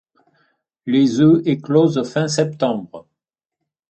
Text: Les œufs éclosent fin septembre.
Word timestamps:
Les 0.87 1.19
œufs 1.21 1.43
éclosent 1.45 2.09
fin 2.11 2.27
septembre. 2.27 3.07